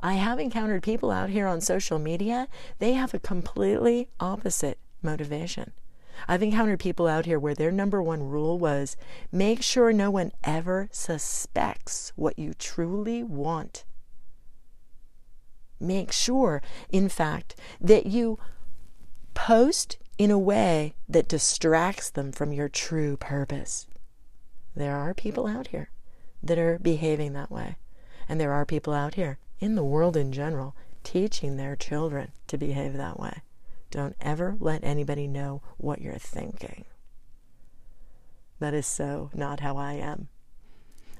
I 0.00 0.14
have 0.14 0.38
encountered 0.38 0.82
people 0.82 1.10
out 1.10 1.30
here 1.30 1.46
on 1.46 1.60
social 1.60 1.98
media, 1.98 2.48
they 2.78 2.92
have 2.92 3.14
a 3.14 3.18
completely 3.18 4.08
opposite 4.20 4.78
motivation. 5.02 5.72
I've 6.26 6.42
encountered 6.42 6.80
people 6.80 7.06
out 7.06 7.26
here 7.26 7.38
where 7.38 7.54
their 7.54 7.70
number 7.70 8.02
one 8.02 8.22
rule 8.22 8.58
was 8.58 8.96
make 9.30 9.62
sure 9.62 9.92
no 9.92 10.10
one 10.10 10.32
ever 10.42 10.88
suspects 10.90 12.12
what 12.16 12.38
you 12.38 12.54
truly 12.54 13.22
want. 13.22 13.84
Make 15.80 16.10
sure, 16.10 16.60
in 16.90 17.08
fact, 17.08 17.54
that 17.80 18.06
you 18.06 18.38
post 19.34 19.98
in 20.16 20.32
a 20.32 20.38
way 20.38 20.94
that 21.08 21.28
distracts 21.28 22.10
them 22.10 22.32
from 22.32 22.52
your 22.52 22.68
true 22.68 23.16
purpose. 23.16 23.86
There 24.74 24.96
are 24.96 25.14
people 25.14 25.46
out 25.46 25.68
here 25.68 25.90
that 26.42 26.58
are 26.58 26.78
behaving 26.78 27.32
that 27.34 27.50
way. 27.50 27.76
And 28.28 28.40
there 28.40 28.52
are 28.52 28.66
people 28.66 28.92
out 28.92 29.14
here 29.14 29.38
in 29.60 29.74
the 29.74 29.84
world 29.84 30.16
in 30.16 30.32
general 30.32 30.74
teaching 31.04 31.56
their 31.56 31.76
children 31.76 32.32
to 32.46 32.58
behave 32.58 32.94
that 32.94 33.18
way. 33.18 33.42
Don't 33.90 34.16
ever 34.20 34.56
let 34.60 34.84
anybody 34.84 35.26
know 35.26 35.62
what 35.76 36.00
you're 36.02 36.18
thinking. 36.18 36.84
That 38.58 38.74
is 38.74 38.86
so 38.86 39.30
not 39.32 39.60
how 39.60 39.76
I 39.76 39.94
am. 39.94 40.28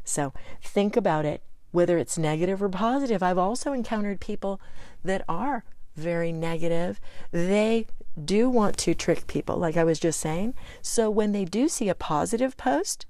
So 0.04 0.32
think 0.62 0.96
about 0.96 1.24
it, 1.24 1.42
whether 1.70 1.98
it's 1.98 2.18
negative 2.18 2.62
or 2.62 2.68
positive. 2.68 3.22
I've 3.22 3.38
also 3.38 3.72
encountered 3.72 4.20
people 4.20 4.60
that 5.04 5.24
are 5.28 5.64
very 5.96 6.32
negative. 6.32 7.00
They 7.30 7.86
do 8.22 8.48
want 8.50 8.76
to 8.78 8.94
trick 8.94 9.26
people, 9.26 9.56
like 9.56 9.76
I 9.76 9.84
was 9.84 10.00
just 10.00 10.20
saying. 10.20 10.54
So 10.82 11.10
when 11.10 11.32
they 11.32 11.44
do 11.44 11.68
see 11.68 11.88
a 11.88 11.94
positive 11.94 12.56
post, 12.56 13.06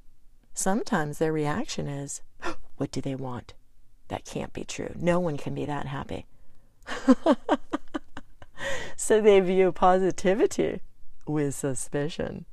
sometimes 0.54 1.18
their 1.18 1.32
reaction 1.32 1.87
is, 1.87 2.23
What 2.76 2.92
do 2.92 3.00
they 3.00 3.14
want? 3.14 3.54
That 4.08 4.24
can't 4.24 4.52
be 4.52 4.64
true. 4.64 4.92
No 4.96 5.20
one 5.20 5.36
can 5.36 5.54
be 5.54 5.64
that 5.64 5.86
happy. 5.86 6.26
so 8.96 9.20
they 9.20 9.40
view 9.40 9.72
positivity 9.72 10.80
with 11.26 11.54
suspicion. 11.54 12.46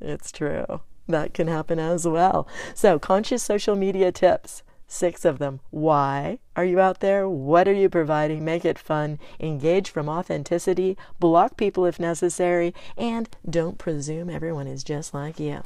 It's 0.00 0.30
true. 0.30 0.80
That 1.08 1.34
can 1.34 1.48
happen 1.48 1.78
as 1.78 2.06
well. 2.06 2.46
So, 2.74 2.98
conscious 2.98 3.42
social 3.42 3.74
media 3.74 4.12
tips 4.12 4.62
six 4.88 5.24
of 5.24 5.38
them. 5.38 5.60
Why 5.70 6.38
are 6.56 6.64
you 6.64 6.80
out 6.80 7.00
there? 7.00 7.28
What 7.28 7.68
are 7.68 7.74
you 7.74 7.88
providing? 7.88 8.44
Make 8.44 8.64
it 8.64 8.78
fun. 8.78 9.18
Engage 9.38 9.90
from 9.90 10.08
authenticity. 10.08 10.96
Block 11.20 11.56
people 11.56 11.84
if 11.84 12.00
necessary. 12.00 12.74
And 12.96 13.28
don't 13.48 13.78
presume 13.78 14.30
everyone 14.30 14.66
is 14.66 14.82
just 14.82 15.14
like 15.14 15.38
you. 15.38 15.62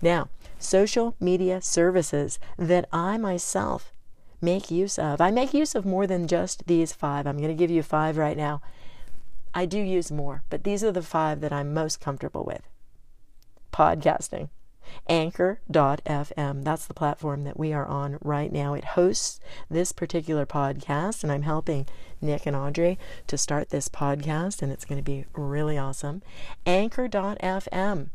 Now, 0.00 0.28
social 0.58 1.14
media 1.20 1.60
services 1.60 2.38
that 2.56 2.88
I 2.92 3.18
myself 3.18 3.91
make 4.42 4.70
use 4.70 4.98
of. 4.98 5.20
I 5.20 5.30
make 5.30 5.54
use 5.54 5.74
of 5.74 5.86
more 5.86 6.06
than 6.06 6.26
just 6.26 6.66
these 6.66 6.92
five. 6.92 7.26
I'm 7.26 7.38
going 7.38 7.48
to 7.48 7.54
give 7.54 7.70
you 7.70 7.82
five 7.82 8.16
right 8.16 8.36
now. 8.36 8.60
I 9.54 9.66
do 9.66 9.78
use 9.78 10.10
more, 10.10 10.42
but 10.50 10.64
these 10.64 10.82
are 10.82 10.92
the 10.92 11.02
five 11.02 11.40
that 11.40 11.52
I'm 11.52 11.74
most 11.74 12.00
comfortable 12.00 12.44
with. 12.44 12.62
Podcasting. 13.72 14.48
Anchor.fm. 15.08 16.64
That's 16.64 16.86
the 16.86 16.94
platform 16.94 17.44
that 17.44 17.58
we 17.58 17.72
are 17.72 17.86
on 17.86 18.18
right 18.20 18.52
now. 18.52 18.74
It 18.74 18.84
hosts 18.84 19.40
this 19.70 19.92
particular 19.92 20.44
podcast, 20.44 21.22
and 21.22 21.30
I'm 21.30 21.42
helping 21.42 21.86
Nick 22.20 22.46
and 22.46 22.56
Audrey 22.56 22.98
to 23.26 23.38
start 23.38 23.70
this 23.70 23.88
podcast, 23.88 24.60
and 24.62 24.72
it's 24.72 24.84
going 24.84 24.98
to 24.98 25.04
be 25.04 25.26
really 25.34 25.78
awesome. 25.78 26.22
Anchor.fm. 26.66 28.10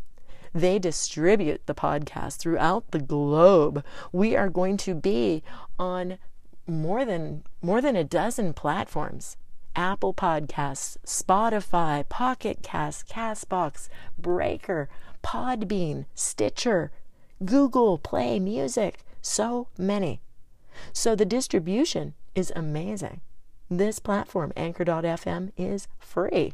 They 0.57 0.79
distribute 0.79 1.67
the 1.67 1.75
podcast 1.75 2.37
throughout 2.37 2.89
the 2.89 2.97
globe. 2.97 3.85
We 4.11 4.35
are 4.35 4.49
going 4.49 4.77
to 4.77 4.95
be 4.95 5.43
on 5.77 6.17
more 6.65 7.05
than 7.05 7.43
more 7.61 7.79
than 7.79 7.95
a 7.95 8.03
dozen 8.03 8.53
platforms. 8.53 9.37
Apple 9.75 10.15
Podcasts, 10.15 10.97
Spotify, 11.05 12.09
Pocket 12.09 12.63
Cast, 12.63 13.07
Castbox, 13.07 13.87
Breaker, 14.17 14.89
Podbean, 15.23 16.05
Stitcher, 16.15 16.91
Google 17.45 17.99
Play 17.99 18.39
Music, 18.39 19.05
so 19.21 19.67
many. 19.77 20.21
So 20.91 21.13
the 21.13 21.23
distribution 21.23 22.15
is 22.33 22.51
amazing. 22.55 23.21
This 23.69 23.99
platform, 23.99 24.53
Anchor.fm, 24.57 25.51
is 25.55 25.87
free. 25.99 26.53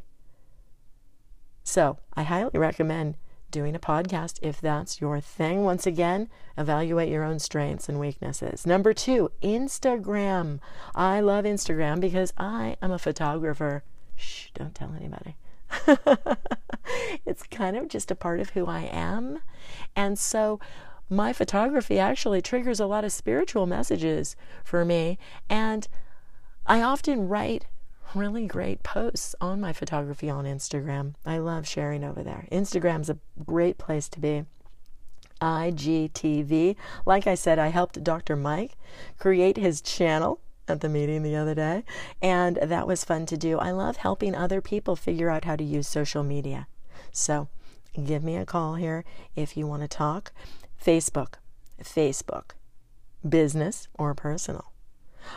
So 1.63 1.99
I 2.15 2.23
highly 2.23 2.59
recommend 2.59 3.15
doing 3.53 3.75
a 3.75 3.79
podcast 3.79 4.39
if 4.41 4.59
that's 4.59 4.99
your 4.99 5.21
thing. 5.21 5.63
Once 5.63 5.87
again, 5.87 6.27
evaluate 6.57 7.09
your 7.09 7.23
own 7.23 7.39
strengths 7.39 7.87
and 7.87 7.99
weaknesses. 7.99 8.65
Number 8.65 8.93
two, 8.93 9.31
Instagram. 9.41 10.59
I 10.93 11.21
love 11.21 11.45
Instagram 11.45 12.01
because 12.01 12.33
I 12.37 12.75
am 12.81 12.91
a 12.91 12.99
photographer. 12.99 13.83
Shh, 14.17 14.47
don't 14.53 14.75
tell 14.75 14.93
anybody. 14.93 15.37
it's 17.25 17.43
kind 17.43 17.77
of 17.77 17.87
just 17.87 18.11
a 18.11 18.15
part 18.15 18.39
of 18.41 18.49
who 18.49 18.65
I 18.65 18.81
am. 18.81 19.39
And 19.95 20.19
so 20.19 20.59
my 21.09 21.31
photography 21.31 21.99
actually 21.99 22.41
triggers 22.41 22.79
a 22.79 22.87
lot 22.87 23.05
of 23.05 23.11
spiritual 23.11 23.67
messages 23.67 24.35
for 24.63 24.83
me. 24.83 25.17
And 25.49 25.87
I 26.65 26.81
often 26.81 27.29
write 27.29 27.65
really 28.15 28.45
great 28.47 28.83
posts 28.83 29.35
on 29.41 29.61
my 29.61 29.73
photography 29.73 30.29
on 30.29 30.45
Instagram. 30.45 31.15
I 31.25 31.37
love 31.37 31.67
sharing 31.67 32.03
over 32.03 32.23
there. 32.23 32.47
Instagram's 32.51 33.09
a 33.09 33.17
great 33.45 33.77
place 33.77 34.07
to 34.09 34.19
be. 34.19 34.45
IGTV. 35.41 36.75
Like 37.05 37.27
I 37.27 37.35
said, 37.35 37.59
I 37.59 37.67
helped 37.67 38.03
Dr. 38.03 38.35
Mike 38.35 38.77
create 39.19 39.57
his 39.57 39.81
channel 39.81 40.39
at 40.67 40.79
the 40.79 40.89
meeting 40.89 41.23
the 41.23 41.35
other 41.35 41.53
day, 41.53 41.83
and 42.21 42.57
that 42.61 42.87
was 42.87 43.03
fun 43.03 43.25
to 43.25 43.37
do. 43.37 43.59
I 43.59 43.71
love 43.71 43.97
helping 43.97 44.33
other 44.33 44.61
people 44.61 44.95
figure 44.95 45.29
out 45.29 45.43
how 45.45 45.57
to 45.57 45.63
use 45.63 45.87
social 45.87 46.23
media. 46.23 46.67
So 47.11 47.49
give 48.01 48.23
me 48.23 48.37
a 48.37 48.45
call 48.45 48.75
here 48.75 49.03
if 49.35 49.57
you 49.57 49.67
want 49.67 49.81
to 49.81 49.87
talk. 49.87 50.31
Facebook, 50.81 51.35
Facebook, 51.81 52.51
business 53.27 53.87
or 53.97 54.13
personal. 54.13 54.72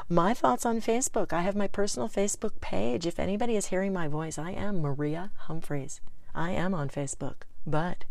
My 0.09 0.35
thoughts 0.35 0.67
on 0.67 0.81
Facebook. 0.81 1.33
I 1.33 1.43
have 1.43 1.57
my 1.57 1.69
personal 1.69 2.09
Facebook 2.09 2.61
page. 2.61 3.07
If 3.07 3.19
anybody 3.19 3.57
is 3.57 3.67
hearing 3.67 3.93
my 3.93 4.09
voice, 4.09 4.39
I 4.39 4.51
am 4.51 4.81
Maria 4.81 5.31
Humphreys. 5.47 6.01
I 6.35 6.51
am 6.51 6.75
on 6.75 6.89
Facebook, 6.89 7.43
but 7.67 8.05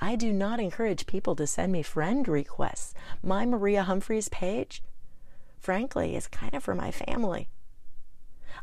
I 0.00 0.16
do 0.16 0.32
not 0.32 0.60
encourage 0.60 1.06
people 1.06 1.34
to 1.36 1.46
send 1.46 1.72
me 1.72 1.82
friend 1.82 2.26
requests. 2.28 2.94
My 3.22 3.46
Maria 3.46 3.84
Humphreys 3.84 4.28
page, 4.28 4.82
frankly, 5.58 6.14
is 6.14 6.26
kind 6.26 6.54
of 6.54 6.62
for 6.62 6.74
my 6.74 6.90
family. 6.90 7.48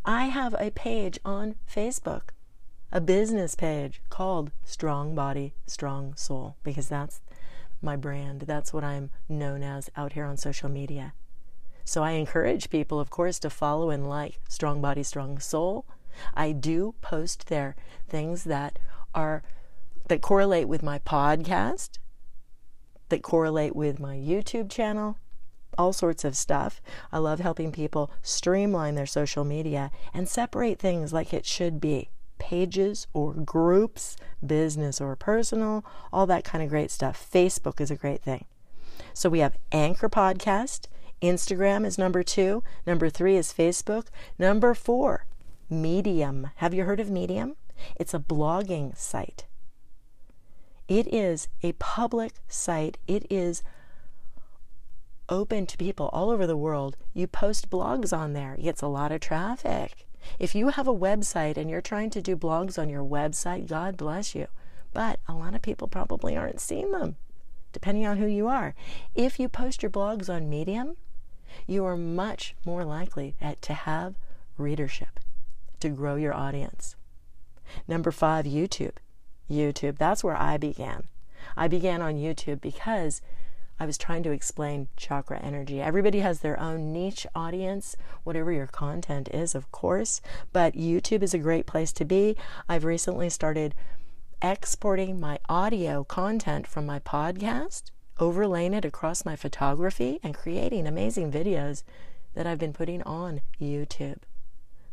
I 0.05 0.25
have 0.25 0.55
a 0.59 0.71
page 0.71 1.19
on 1.25 1.55
Facebook, 1.71 2.29
a 2.91 3.01
business 3.01 3.55
page 3.55 4.01
called 4.09 4.51
Strong 4.63 5.15
Body, 5.15 5.53
Strong 5.65 6.15
Soul, 6.15 6.55
because 6.63 6.87
that's 6.87 7.21
my 7.81 7.95
brand. 7.95 8.41
That's 8.41 8.73
what 8.73 8.83
I'm 8.83 9.09
known 9.27 9.63
as 9.63 9.89
out 9.95 10.13
here 10.13 10.25
on 10.25 10.37
social 10.37 10.69
media. 10.69 11.13
So 11.89 12.03
I 12.03 12.11
encourage 12.11 12.69
people, 12.69 12.99
of 12.99 13.09
course, 13.09 13.39
to 13.39 13.49
follow 13.49 13.89
and 13.89 14.07
like 14.07 14.39
Strong 14.47 14.79
Body, 14.79 15.01
Strong 15.01 15.39
Soul. 15.39 15.87
I 16.35 16.51
do 16.51 16.93
post 17.01 17.47
there 17.47 17.75
things 18.07 18.43
that 18.43 18.77
are 19.15 19.41
that 20.07 20.21
correlate 20.21 20.67
with 20.67 20.83
my 20.83 20.99
podcast, 20.99 21.97
that 23.09 23.23
correlate 23.23 23.75
with 23.75 23.99
my 23.99 24.15
YouTube 24.15 24.69
channel, 24.69 25.17
all 25.79 25.91
sorts 25.91 26.23
of 26.23 26.37
stuff. 26.37 26.79
I 27.11 27.17
love 27.17 27.39
helping 27.39 27.71
people 27.71 28.11
streamline 28.21 28.93
their 28.93 29.07
social 29.07 29.43
media 29.43 29.89
and 30.13 30.29
separate 30.29 30.77
things 30.77 31.11
like 31.11 31.33
it 31.33 31.47
should 31.47 31.81
be 31.81 32.09
pages 32.37 33.07
or 33.13 33.33
groups, 33.33 34.15
business 34.45 35.01
or 35.01 35.15
personal, 35.15 35.83
all 36.13 36.27
that 36.27 36.43
kind 36.43 36.63
of 36.63 36.69
great 36.69 36.91
stuff. 36.91 37.27
Facebook 37.33 37.81
is 37.81 37.89
a 37.89 37.95
great 37.95 38.21
thing. 38.21 38.45
So 39.15 39.27
we 39.27 39.39
have 39.39 39.57
Anchor 39.71 40.07
Podcast, 40.07 40.85
Instagram 41.21 41.85
is 41.85 41.97
number 41.97 42.23
two. 42.23 42.63
Number 42.85 43.09
three 43.09 43.35
is 43.35 43.53
Facebook. 43.53 44.07
Number 44.37 44.73
four, 44.73 45.25
Medium. 45.69 46.49
Have 46.57 46.73
you 46.73 46.85
heard 46.85 46.99
of 46.99 47.09
Medium? 47.09 47.55
It's 47.95 48.13
a 48.13 48.19
blogging 48.19 48.97
site. 48.97 49.45
It 50.87 51.13
is 51.13 51.47
a 51.61 51.73
public 51.73 52.33
site. 52.47 52.97
It 53.07 53.25
is 53.29 53.61
open 55.29 55.67
to 55.67 55.77
people 55.77 56.09
all 56.11 56.31
over 56.31 56.47
the 56.47 56.57
world. 56.57 56.97
You 57.13 57.27
post 57.27 57.69
blogs 57.69 58.15
on 58.17 58.33
there, 58.33 58.55
it 58.55 58.63
gets 58.63 58.81
a 58.81 58.87
lot 58.87 59.11
of 59.11 59.21
traffic. 59.21 60.07
If 60.39 60.55
you 60.55 60.69
have 60.69 60.87
a 60.87 60.93
website 60.93 61.57
and 61.57 61.69
you're 61.69 61.81
trying 61.81 62.09
to 62.11 62.21
do 62.21 62.35
blogs 62.35 62.77
on 62.77 62.89
your 62.89 63.03
website, 63.03 63.67
God 63.67 63.95
bless 63.95 64.35
you. 64.35 64.47
But 64.91 65.19
a 65.27 65.33
lot 65.33 65.55
of 65.55 65.61
people 65.61 65.87
probably 65.87 66.35
aren't 66.35 66.59
seeing 66.59 66.91
them, 66.91 67.15
depending 67.71 68.05
on 68.05 68.17
who 68.17 68.25
you 68.25 68.47
are. 68.47 68.73
If 69.15 69.39
you 69.39 69.47
post 69.47 69.83
your 69.83 69.91
blogs 69.91 70.33
on 70.33 70.49
Medium, 70.49 70.97
you 71.67 71.85
are 71.85 71.97
much 71.97 72.55
more 72.65 72.83
likely 72.83 73.35
to 73.61 73.73
have 73.73 74.15
readership. 74.57 75.19
to 75.79 75.89
grow 75.89 76.15
your 76.15 76.33
audience. 76.33 76.95
Number 77.87 78.11
five, 78.11 78.45
YouTube. 78.45 78.95
YouTube, 79.49 79.97
that's 79.97 80.23
where 80.23 80.35
I 80.35 80.57
began. 80.57 81.03
I 81.55 81.67
began 81.67 82.01
on 82.01 82.15
YouTube 82.15 82.59
because 82.61 83.21
I 83.79 83.85
was 83.85 83.97
trying 83.97 84.23
to 84.23 84.31
explain 84.31 84.89
chakra 84.97 85.39
energy. 85.39 85.81
Everybody 85.81 86.19
has 86.19 86.41
their 86.41 86.59
own 86.59 86.91
niche 86.91 87.25
audience, 87.33 87.95
whatever 88.25 88.51
your 88.51 88.67
content 88.67 89.29
is, 89.33 89.55
of 89.55 89.71
course, 89.71 90.21
but 90.51 90.73
YouTube 90.73 91.23
is 91.23 91.33
a 91.33 91.39
great 91.39 91.65
place 91.65 91.93
to 91.93 92.03
be. 92.03 92.35
I've 92.67 92.83
recently 92.83 93.29
started 93.29 93.73
exporting 94.41 95.19
my 95.19 95.39
audio 95.47 96.03
content 96.03 96.67
from 96.67 96.85
my 96.85 96.99
podcast, 96.99 97.83
overlaying 98.19 98.73
it 98.73 98.85
across 98.85 99.25
my 99.25 99.35
photography, 99.35 100.19
and 100.21 100.35
creating 100.35 100.85
amazing 100.85 101.31
videos 101.31 101.83
that 102.35 102.45
I've 102.45 102.59
been 102.59 102.73
putting 102.73 103.01
on 103.03 103.41
YouTube. 103.59 104.19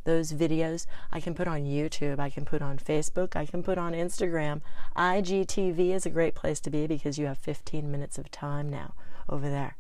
Those 0.04 0.32
videos 0.32 0.86
I 1.10 1.20
can 1.20 1.34
put 1.34 1.48
on 1.48 1.64
YouTube, 1.64 2.20
I 2.20 2.30
can 2.30 2.44
put 2.44 2.62
on 2.62 2.78
Facebook, 2.78 3.34
I 3.34 3.44
can 3.44 3.62
put 3.64 3.76
on 3.76 3.92
Instagram. 3.92 4.60
IGTV 4.96 5.92
is 5.92 6.06
a 6.06 6.10
great 6.10 6.36
place 6.36 6.60
to 6.60 6.70
be 6.70 6.86
because 6.86 7.18
you 7.18 7.26
have 7.26 7.38
15 7.38 7.90
minutes 7.90 8.16
of 8.16 8.30
time 8.30 8.70
now 8.70 8.94
over 9.28 9.50
there. 9.50 9.76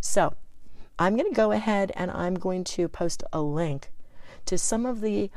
So 0.00 0.34
I'm 0.98 1.16
going 1.16 1.30
to 1.30 1.34
go 1.34 1.50
ahead 1.50 1.92
and 1.96 2.10
I'm 2.10 2.34
going 2.34 2.62
to 2.64 2.88
post 2.88 3.24
a 3.32 3.40
link 3.40 3.90
to 4.44 4.58
some 4.58 4.84
of 4.84 5.00
the 5.00 5.30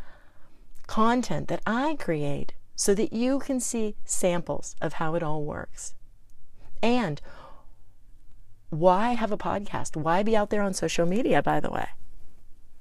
content 0.88 1.48
that 1.48 1.62
I 1.65 1.96
create 1.98 2.53
so 2.75 2.93
that 2.96 3.13
you 3.13 3.39
can 3.39 3.62
see 3.62 3.96
samples 4.03 4.75
of 4.82 4.93
how 4.93 5.15
it 5.15 5.24
all 5.24 5.43
works. 5.43 5.96
And 6.82 7.22
why 8.79 9.13
have 9.13 9.31
a 9.31 9.37
podcast? 9.37 9.95
Why 9.95 10.23
be 10.23 10.35
out 10.35 10.49
there 10.49 10.61
on 10.61 10.73
social 10.73 11.05
media, 11.05 11.41
by 11.41 11.59
the 11.59 11.71
way? 11.71 11.87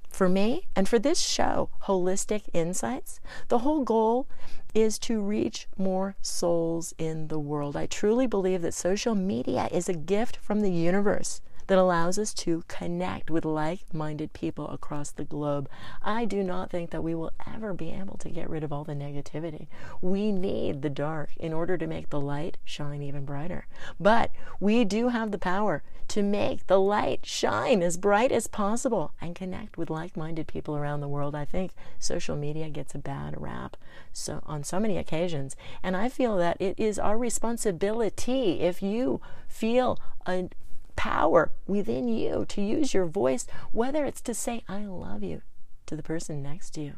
For 0.09 0.29
me 0.29 0.69
and 0.77 0.89
for 0.89 0.99
this 0.99 1.21
show, 1.21 1.71
Holistic 1.85 2.43
Insights, 2.53 3.21
the 3.49 3.61
whole 3.61 3.83
goal 3.83 4.27
is 4.75 4.99
to 5.01 5.21
reach 5.21 5.69
more 5.77 6.17
souls 6.21 6.95
in 6.99 7.29
the 7.29 7.39
world. 7.39 7.77
I 7.77 7.87
truly 7.87 8.27
believe 8.27 8.63
that 8.63 8.75
social 8.75 9.15
media 9.15 9.69
is 9.73 9.89
a 9.89 9.95
gift 9.95 10.37
from 10.37 10.61
the 10.61 10.71
universe 10.71 11.41
that 11.67 11.79
allows 11.79 12.19
us 12.19 12.35
to 12.35 12.65
connect 12.69 13.31
with 13.31 13.45
like 13.45 13.81
minded 13.93 14.33
people 14.33 14.69
across 14.71 15.11
the 15.11 15.25
globe. 15.25 15.69
I 16.03 16.25
do 16.25 16.43
not 16.43 16.71
think 16.71 16.91
that 16.91 17.03
we 17.03 17.15
will 17.15 17.33
ever 17.53 17.73
be 17.73 17.91
able 17.91 18.17
to 18.19 18.29
get 18.29 18.51
rid 18.51 18.65
of 18.65 18.73
all 18.73 18.85
the 18.85 18.95
negativity. 18.95 19.67
We 20.01 20.33
need 20.33 20.83
the 20.83 20.91
dark 20.91 21.31
in 21.37 21.53
order 21.53 21.77
to 21.79 21.87
make 21.87 22.11
the 22.11 22.21
light 22.21 22.59
shine 22.65 23.03
even 23.03 23.25
brighter. 23.25 23.67
But 23.99 24.31
we 24.61 24.85
do 24.85 25.09
have 25.09 25.31
the 25.31 25.39
power 25.39 25.83
to 26.09 26.23
make 26.23 26.67
the 26.67 26.81
light 26.81 27.25
shine 27.25 27.83
as 27.83 27.97
bright 27.97 28.33
as 28.33 28.47
possible 28.47 29.15
and 29.21 29.35
connect 29.35 29.79
with 29.79 29.89
like 29.89 30.17
minded 30.17 30.47
people 30.47 30.77
around 30.77 31.01
the 31.01 31.09
world. 31.09 31.35
I 31.35 31.45
think 31.45 31.73
social 31.99 32.37
media 32.37 32.69
gets 32.69 32.95
a 32.95 32.99
bad 32.99 33.41
rap 33.41 33.77
so 34.13 34.43
on 34.45 34.65
so 34.65 34.79
many 34.79 34.99
occasions. 34.99 35.57
And 35.83 35.97
I 35.97 36.09
feel 36.09 36.37
that 36.37 36.57
it 36.61 36.79
is 36.79 36.99
our 36.99 37.17
responsibility 37.17 38.61
if 38.61 38.83
you 38.83 39.21
feel 39.49 39.99
a 40.27 40.49
power 40.97 41.51
within 41.67 42.09
you 42.09 42.45
to 42.49 42.63
use 42.63 42.95
your 42.95 43.07
voice, 43.07 43.47
whether 43.73 44.05
it's 44.05 44.21
to 44.23 44.35
say, 44.35 44.63
I 44.69 44.85
love 44.85 45.23
you 45.23 45.43
to 45.87 45.97
the 45.97 46.03
person 46.03 46.43
next 46.43 46.71
to 46.71 46.81
you, 46.81 46.95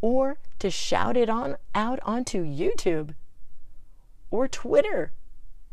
or 0.00 0.38
to 0.58 0.70
shout 0.70 1.16
it 1.16 1.28
on 1.28 1.56
out 1.74 1.98
onto 2.02 2.44
YouTube 2.44 3.14
or 4.30 4.46
Twitter 4.48 5.12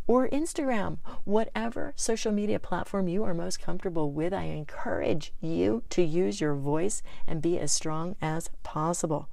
or 0.08 0.30
Instagram, 0.30 1.00
whatever 1.26 1.94
social 1.98 2.32
media 2.32 2.60
platform 2.60 3.10
you 3.10 3.24
are 3.24 3.34
most 3.34 3.62
comfortable 3.62 4.12
with, 4.12 4.34
I 4.34 4.44
encourage 4.44 5.34
you 5.42 5.84
to 5.90 6.02
use 6.02 6.40
your 6.40 6.56
voice 6.56 7.04
and 7.28 7.42
be 7.42 7.60
as 7.60 7.74
strong 7.74 8.16
as 8.22 8.50
possible. 8.64 9.28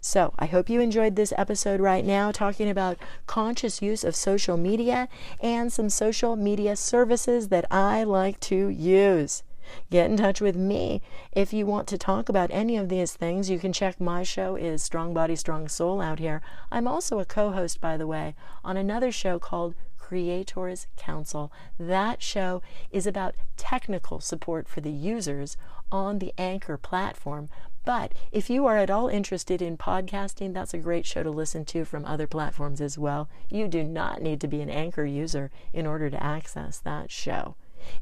So, 0.00 0.32
I 0.38 0.46
hope 0.46 0.68
you 0.68 0.80
enjoyed 0.80 1.16
this 1.16 1.32
episode 1.36 1.80
right 1.80 2.04
now, 2.04 2.32
talking 2.32 2.68
about 2.68 2.98
conscious 3.26 3.82
use 3.82 4.04
of 4.04 4.16
social 4.16 4.56
media 4.56 5.08
and 5.40 5.72
some 5.72 5.88
social 5.88 6.36
media 6.36 6.76
services 6.76 7.48
that 7.48 7.66
I 7.70 8.04
like 8.04 8.40
to 8.40 8.68
use. 8.68 9.42
Get 9.90 10.10
in 10.10 10.16
touch 10.16 10.40
with 10.40 10.56
me 10.56 11.02
if 11.32 11.52
you 11.52 11.66
want 11.66 11.88
to 11.88 11.98
talk 11.98 12.28
about 12.28 12.50
any 12.50 12.76
of 12.76 12.88
these 12.88 13.12
things. 13.12 13.50
You 13.50 13.58
can 13.58 13.72
check 13.72 14.00
my 14.00 14.22
show 14.22 14.56
is 14.56 14.82
Strong 14.82 15.14
Body 15.14 15.36
Strong 15.36 15.68
Soul 15.68 16.00
out 16.00 16.18
here. 16.18 16.40
I'm 16.72 16.88
also 16.88 17.18
a 17.18 17.24
co-host 17.24 17.80
by 17.80 17.96
the 17.96 18.06
way 18.06 18.34
on 18.64 18.76
another 18.76 19.12
show 19.12 19.38
called 19.38 19.74
Creators 19.98 20.86
Council. 20.96 21.52
That 21.78 22.22
show 22.22 22.62
is 22.90 23.06
about 23.06 23.34
technical 23.58 24.20
support 24.20 24.66
for 24.68 24.80
the 24.80 24.90
users 24.90 25.58
on 25.92 26.18
the 26.18 26.32
Anchor 26.38 26.78
platform, 26.78 27.50
but 27.88 28.12
if 28.30 28.50
you 28.50 28.66
are 28.66 28.76
at 28.76 28.90
all 28.90 29.08
interested 29.08 29.62
in 29.62 29.78
podcasting, 29.78 30.52
that's 30.52 30.74
a 30.74 30.78
great 30.78 31.06
show 31.06 31.22
to 31.22 31.30
listen 31.30 31.64
to 31.64 31.86
from 31.86 32.04
other 32.04 32.26
platforms 32.26 32.82
as 32.82 32.98
well. 32.98 33.30
You 33.48 33.66
do 33.66 33.82
not 33.82 34.20
need 34.20 34.42
to 34.42 34.46
be 34.46 34.60
an 34.60 34.68
Anchor 34.68 35.06
user 35.06 35.50
in 35.72 35.86
order 35.86 36.10
to 36.10 36.22
access 36.22 36.78
that 36.80 37.10
show. 37.10 37.54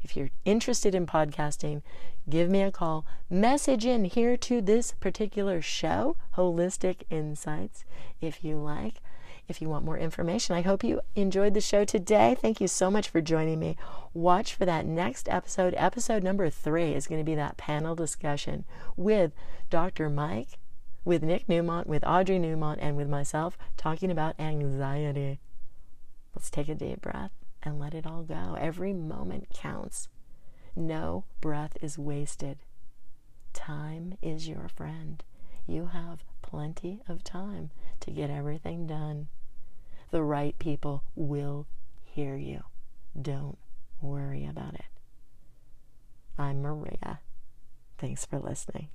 If 0.03 0.17
you're 0.17 0.31
interested 0.43 0.93
in 0.93 1.05
podcasting, 1.05 1.83
give 2.29 2.49
me 2.49 2.63
a 2.63 2.69
call. 2.69 3.05
Message 3.29 3.85
in 3.85 4.03
here 4.03 4.35
to 4.35 4.61
this 4.61 4.91
particular 4.91 5.61
show, 5.61 6.17
Holistic 6.35 7.03
Insights, 7.09 7.85
if 8.19 8.43
you 8.43 8.57
like 8.57 8.95
if 9.47 9.61
you 9.61 9.69
want 9.69 9.85
more 9.85 9.97
information. 9.97 10.55
I 10.55 10.61
hope 10.61 10.83
you 10.83 11.01
enjoyed 11.15 11.53
the 11.53 11.61
show 11.61 11.85
today. 11.85 12.35
Thank 12.39 12.59
you 12.59 12.67
so 12.67 12.91
much 12.91 13.09
for 13.09 13.21
joining 13.21 13.59
me. 13.59 13.77
Watch 14.13 14.53
for 14.53 14.65
that 14.65 14.85
next 14.85 15.29
episode. 15.29 15.73
Episode 15.77 16.23
number 16.23 16.49
three 16.49 16.93
is 16.93 17.07
going 17.07 17.21
to 17.21 17.25
be 17.25 17.35
that 17.35 17.57
panel 17.57 17.95
discussion 17.95 18.65
with 18.95 19.31
Dr. 19.69 20.09
Mike, 20.09 20.59
with 21.05 21.23
Nick 21.23 21.47
Newmont, 21.47 21.85
with 21.85 22.03
Audrey 22.05 22.39
Newmont, 22.39 22.77
and 22.79 22.97
with 22.97 23.09
myself 23.09 23.57
talking 23.77 24.11
about 24.11 24.39
anxiety. 24.39 25.39
Let's 26.35 26.49
take 26.49 26.69
a 26.69 26.75
deep 26.75 27.01
breath 27.01 27.31
and 27.63 27.79
let 27.79 27.93
it 27.93 28.05
all 28.05 28.23
go. 28.23 28.57
Every 28.59 28.93
moment 28.93 29.47
counts. 29.53 30.09
No 30.75 31.23
breath 31.41 31.77
is 31.81 31.97
wasted. 31.97 32.59
Time 33.53 34.17
is 34.21 34.47
your 34.47 34.67
friend. 34.75 35.23
You 35.65 35.87
have 35.87 36.23
plenty 36.41 37.01
of 37.07 37.23
time 37.23 37.71
to 38.01 38.11
get 38.11 38.29
everything 38.29 38.85
done 38.85 39.27
the 40.11 40.23
right 40.23 40.57
people 40.59 41.03
will 41.15 41.67
hear 42.03 42.35
you. 42.35 42.63
Don't 43.19 43.57
worry 44.01 44.45
about 44.45 44.75
it. 44.75 44.85
I'm 46.37 46.61
Maria. 46.61 47.19
Thanks 47.97 48.25
for 48.25 48.39
listening. 48.39 48.89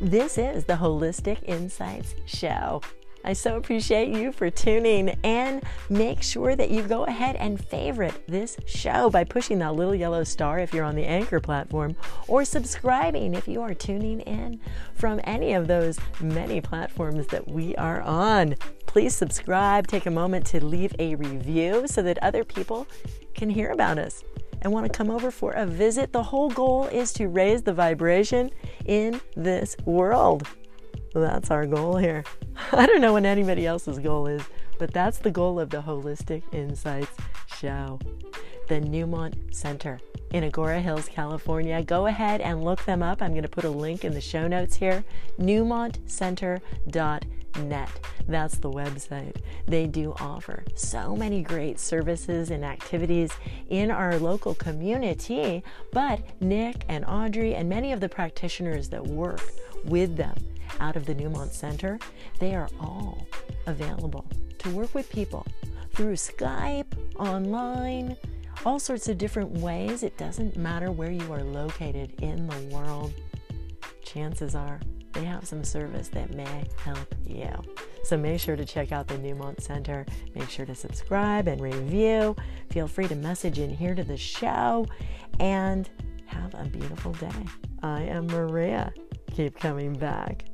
This 0.00 0.38
is 0.38 0.66
the 0.66 0.74
Holistic 0.74 1.42
Insights 1.44 2.14
Show. 2.26 2.82
I 3.26 3.32
so 3.32 3.56
appreciate 3.56 4.10
you 4.10 4.30
for 4.30 4.50
tuning 4.50 5.08
and 5.24 5.60
make 5.90 6.22
sure 6.22 6.54
that 6.54 6.70
you 6.70 6.82
go 6.82 7.02
ahead 7.06 7.34
and 7.34 7.62
favorite 7.62 8.24
this 8.28 8.56
show 8.66 9.10
by 9.10 9.24
pushing 9.24 9.58
that 9.58 9.74
little 9.74 9.96
yellow 9.96 10.22
star 10.22 10.60
if 10.60 10.72
you're 10.72 10.84
on 10.84 10.94
the 10.94 11.04
Anchor 11.04 11.40
platform 11.40 11.96
or 12.28 12.44
subscribing 12.44 13.34
if 13.34 13.48
you 13.48 13.62
are 13.62 13.74
tuning 13.74 14.20
in 14.20 14.60
from 14.94 15.20
any 15.24 15.54
of 15.54 15.66
those 15.66 15.98
many 16.20 16.60
platforms 16.60 17.26
that 17.26 17.48
we 17.48 17.74
are 17.74 18.00
on. 18.02 18.54
Please 18.86 19.16
subscribe, 19.16 19.88
take 19.88 20.06
a 20.06 20.10
moment 20.10 20.46
to 20.46 20.64
leave 20.64 20.94
a 21.00 21.16
review 21.16 21.88
so 21.88 22.02
that 22.02 22.22
other 22.22 22.44
people 22.44 22.86
can 23.34 23.50
hear 23.50 23.72
about 23.72 23.98
us 23.98 24.22
and 24.62 24.72
want 24.72 24.86
to 24.86 24.96
come 24.96 25.10
over 25.10 25.32
for 25.32 25.50
a 25.50 25.66
visit. 25.66 26.12
The 26.12 26.22
whole 26.22 26.50
goal 26.50 26.86
is 26.86 27.12
to 27.14 27.26
raise 27.26 27.62
the 27.62 27.74
vibration 27.74 28.52
in 28.84 29.20
this 29.34 29.76
world. 29.84 30.46
That's 31.20 31.50
our 31.50 31.66
goal 31.66 31.96
here. 31.96 32.24
I 32.72 32.86
don't 32.86 33.00
know 33.00 33.14
what 33.14 33.24
anybody 33.24 33.66
else's 33.66 33.98
goal 33.98 34.26
is, 34.26 34.42
but 34.78 34.92
that's 34.92 35.18
the 35.18 35.30
goal 35.30 35.58
of 35.58 35.70
the 35.70 35.80
Holistic 35.82 36.42
Insights 36.52 37.16
show. 37.58 37.98
The 38.68 38.80
Newmont 38.80 39.54
Center 39.54 40.00
in 40.32 40.42
Agoura 40.44 40.82
Hills, 40.82 41.08
California. 41.08 41.82
Go 41.82 42.06
ahead 42.06 42.40
and 42.40 42.64
look 42.64 42.84
them 42.84 43.02
up. 43.02 43.22
I'm 43.22 43.30
going 43.30 43.44
to 43.44 43.48
put 43.48 43.64
a 43.64 43.70
link 43.70 44.04
in 44.04 44.12
the 44.12 44.20
show 44.20 44.46
notes 44.46 44.76
here. 44.76 45.02
NewmontCenter.net. 45.38 47.90
That's 48.28 48.58
the 48.58 48.70
website. 48.70 49.36
They 49.66 49.86
do 49.86 50.12
offer 50.20 50.64
so 50.74 51.16
many 51.16 51.42
great 51.42 51.78
services 51.78 52.50
and 52.50 52.64
activities 52.64 53.30
in 53.68 53.90
our 53.90 54.18
local 54.18 54.54
community, 54.54 55.62
but 55.92 56.20
Nick 56.42 56.84
and 56.88 57.04
Audrey 57.06 57.54
and 57.54 57.68
many 57.68 57.92
of 57.92 58.00
the 58.00 58.08
practitioners 58.08 58.88
that 58.88 59.06
work 59.06 59.42
with 59.86 60.16
them 60.16 60.36
out 60.80 60.96
of 60.96 61.06
the 61.06 61.14
Newmont 61.14 61.52
Center, 61.52 61.98
they 62.38 62.54
are 62.54 62.68
all 62.80 63.26
available 63.66 64.26
to 64.58 64.70
work 64.70 64.94
with 64.94 65.10
people 65.10 65.46
through 65.92 66.14
Skype, 66.14 66.86
online, 67.18 68.16
all 68.64 68.78
sorts 68.78 69.08
of 69.08 69.18
different 69.18 69.50
ways. 69.58 70.02
It 70.02 70.16
doesn't 70.16 70.56
matter 70.56 70.90
where 70.90 71.10
you 71.10 71.32
are 71.32 71.42
located 71.42 72.20
in 72.20 72.46
the 72.46 72.74
world. 72.74 73.12
Chances 74.04 74.54
are 74.54 74.80
they 75.12 75.24
have 75.24 75.46
some 75.46 75.64
service 75.64 76.08
that 76.08 76.34
may 76.34 76.64
help 76.76 77.14
you. 77.26 77.50
So 78.04 78.16
make 78.16 78.38
sure 78.38 78.54
to 78.54 78.64
check 78.64 78.92
out 78.92 79.08
the 79.08 79.14
Newmont 79.14 79.62
Center. 79.62 80.04
Make 80.34 80.50
sure 80.50 80.66
to 80.66 80.74
subscribe 80.74 81.48
and 81.48 81.60
review. 81.60 82.36
Feel 82.70 82.86
free 82.86 83.08
to 83.08 83.14
message 83.14 83.58
in 83.58 83.70
here 83.70 83.94
to 83.94 84.04
the 84.04 84.16
show 84.16 84.86
and 85.40 85.88
have 86.26 86.54
a 86.54 86.64
beautiful 86.64 87.12
day. 87.12 87.46
I 87.82 88.02
am 88.02 88.26
Maria 88.26 88.92
keep 89.36 89.58
coming 89.60 89.92
back. 89.92 90.44